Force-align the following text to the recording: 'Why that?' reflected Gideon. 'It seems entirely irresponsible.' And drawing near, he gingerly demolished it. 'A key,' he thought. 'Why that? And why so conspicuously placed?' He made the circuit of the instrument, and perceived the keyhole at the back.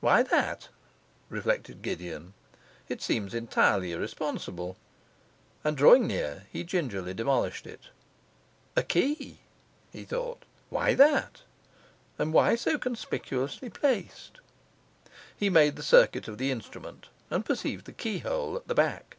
'Why 0.00 0.22
that?' 0.22 0.68
reflected 1.30 1.80
Gideon. 1.80 2.34
'It 2.90 3.00
seems 3.00 3.32
entirely 3.32 3.92
irresponsible.' 3.92 4.76
And 5.64 5.78
drawing 5.78 6.06
near, 6.06 6.44
he 6.52 6.62
gingerly 6.62 7.14
demolished 7.14 7.66
it. 7.66 7.84
'A 8.76 8.82
key,' 8.82 9.38
he 9.90 10.04
thought. 10.04 10.42
'Why 10.68 10.92
that? 10.96 11.40
And 12.18 12.34
why 12.34 12.54
so 12.54 12.76
conspicuously 12.76 13.70
placed?' 13.70 14.40
He 15.34 15.48
made 15.48 15.76
the 15.76 15.82
circuit 15.82 16.28
of 16.28 16.36
the 16.36 16.50
instrument, 16.50 17.08
and 17.30 17.42
perceived 17.42 17.86
the 17.86 17.92
keyhole 17.94 18.56
at 18.56 18.68
the 18.68 18.74
back. 18.74 19.16